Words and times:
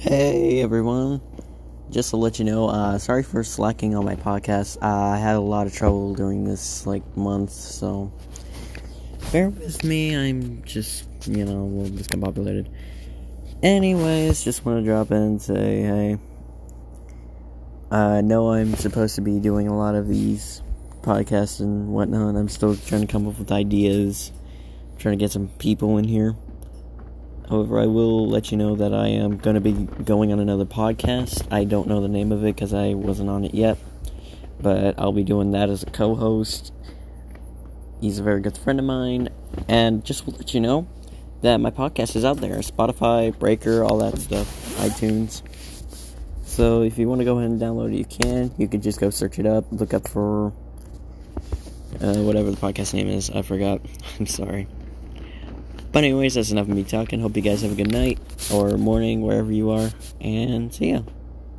Hey 0.00 0.62
everyone, 0.62 1.20
just 1.90 2.08
to 2.08 2.16
let 2.16 2.38
you 2.38 2.46
know, 2.46 2.70
uh, 2.70 2.96
sorry 2.96 3.22
for 3.22 3.44
slacking 3.44 3.94
on 3.94 4.06
my 4.06 4.16
podcast. 4.16 4.78
Uh, 4.80 4.86
I 4.86 5.18
had 5.18 5.36
a 5.36 5.40
lot 5.40 5.66
of 5.66 5.74
trouble 5.74 6.14
during 6.14 6.42
this 6.42 6.86
like 6.86 7.02
month, 7.18 7.50
so 7.50 8.10
bear 9.30 9.50
with 9.50 9.84
me. 9.84 10.16
I'm 10.16 10.62
just 10.62 11.06
you 11.26 11.44
know 11.44 11.64
a 11.64 11.68
little 11.68 11.98
discombobulated. 11.98 12.68
Anyways, 13.62 14.42
just 14.42 14.64
want 14.64 14.78
to 14.78 14.84
drop 14.86 15.10
in 15.10 15.18
and 15.18 15.42
say 15.42 15.82
hey. 15.82 16.18
I 17.90 18.22
know 18.22 18.52
I'm 18.52 18.76
supposed 18.76 19.16
to 19.16 19.20
be 19.20 19.38
doing 19.38 19.68
a 19.68 19.76
lot 19.76 19.96
of 19.96 20.08
these 20.08 20.62
podcasts 21.02 21.60
and 21.60 21.88
whatnot. 21.88 22.36
I'm 22.36 22.48
still 22.48 22.74
trying 22.74 23.02
to 23.02 23.06
come 23.06 23.28
up 23.28 23.38
with 23.38 23.52
ideas, 23.52 24.32
trying 24.98 25.18
to 25.18 25.22
get 25.22 25.30
some 25.30 25.48
people 25.58 25.98
in 25.98 26.04
here. 26.04 26.36
However, 27.50 27.80
I 27.80 27.86
will 27.86 28.28
let 28.28 28.52
you 28.52 28.56
know 28.56 28.76
that 28.76 28.94
I 28.94 29.08
am 29.08 29.36
going 29.36 29.54
to 29.54 29.60
be 29.60 29.72
going 29.72 30.32
on 30.32 30.38
another 30.38 30.64
podcast. 30.64 31.48
I 31.50 31.64
don't 31.64 31.88
know 31.88 32.00
the 32.00 32.08
name 32.08 32.30
of 32.30 32.44
it 32.44 32.54
because 32.54 32.72
I 32.72 32.94
wasn't 32.94 33.28
on 33.28 33.44
it 33.44 33.54
yet, 33.54 33.76
but 34.60 34.96
I'll 34.96 35.10
be 35.10 35.24
doing 35.24 35.50
that 35.50 35.68
as 35.68 35.82
a 35.82 35.86
co 35.86 36.14
host. 36.14 36.72
He's 38.00 38.20
a 38.20 38.22
very 38.22 38.40
good 38.40 38.56
friend 38.56 38.78
of 38.78 38.84
mine, 38.84 39.30
and 39.66 40.04
just 40.04 40.24
to 40.24 40.30
let 40.30 40.54
you 40.54 40.60
know 40.60 40.86
that 41.42 41.56
my 41.56 41.72
podcast 41.72 42.14
is 42.14 42.24
out 42.24 42.36
there 42.36 42.56
Spotify, 42.58 43.36
Breaker, 43.36 43.82
all 43.82 43.98
that 43.98 44.16
stuff, 44.18 44.46
iTunes. 44.78 45.42
So 46.44 46.82
if 46.82 46.98
you 46.98 47.08
want 47.08 47.20
to 47.20 47.24
go 47.24 47.38
ahead 47.38 47.50
and 47.50 47.60
download 47.60 47.92
it, 47.92 47.98
you 47.98 48.04
can. 48.04 48.54
You 48.58 48.68
can 48.68 48.80
just 48.80 49.00
go 49.00 49.10
search 49.10 49.40
it 49.40 49.46
up, 49.46 49.64
look 49.72 49.92
up 49.92 50.06
for 50.06 50.52
uh, 52.00 52.14
whatever 52.22 52.52
the 52.52 52.56
podcast 52.56 52.94
name 52.94 53.08
is. 53.08 53.28
I 53.28 53.42
forgot. 53.42 53.80
I'm 54.20 54.26
sorry. 54.26 54.68
But 55.92 56.04
anyways, 56.04 56.34
that's 56.34 56.50
enough 56.50 56.68
of 56.68 56.74
me 56.74 56.84
talking. 56.84 57.20
Hope 57.20 57.36
you 57.36 57.42
guys 57.42 57.62
have 57.62 57.72
a 57.72 57.74
good 57.74 57.90
night 57.90 58.18
or 58.52 58.76
morning 58.76 59.22
wherever 59.22 59.52
you 59.52 59.70
are, 59.70 59.90
and 60.20 60.72
see 60.72 60.90
ya. 60.92 61.02